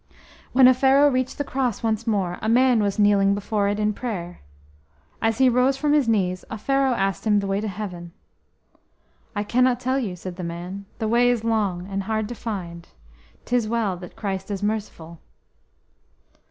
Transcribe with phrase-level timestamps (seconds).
[0.51, 4.39] When Offero reached the cross once more, a man was kneeling before it in prayer.
[5.21, 8.11] As he rose from his knees, Offero asked him the way to Heaven.
[9.35, 10.85] "I cannot tell you," said the man.
[10.97, 12.87] "The way is long, and hard to find.
[13.45, 15.19] 'Tis well that Christ is merciful."